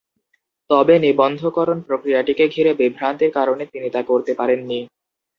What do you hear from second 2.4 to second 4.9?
ঘিরে বিভ্রান্তির কারণে তিনি তা করতে পারেন নি।